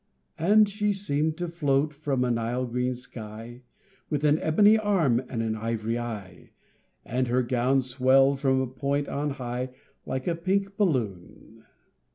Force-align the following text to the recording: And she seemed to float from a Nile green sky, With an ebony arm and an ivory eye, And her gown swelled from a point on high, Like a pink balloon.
And 0.39 0.67
she 0.67 0.93
seemed 0.93 1.37
to 1.37 1.47
float 1.47 1.93
from 1.93 2.23
a 2.23 2.31
Nile 2.31 2.65
green 2.65 2.95
sky, 2.95 3.61
With 4.09 4.23
an 4.23 4.39
ebony 4.39 4.75
arm 4.75 5.19
and 5.29 5.43
an 5.43 5.55
ivory 5.55 5.99
eye, 5.99 6.53
And 7.05 7.27
her 7.27 7.43
gown 7.43 7.83
swelled 7.83 8.39
from 8.39 8.59
a 8.61 8.65
point 8.65 9.07
on 9.07 9.29
high, 9.29 9.75
Like 10.07 10.25
a 10.25 10.33
pink 10.33 10.75
balloon. 10.75 11.65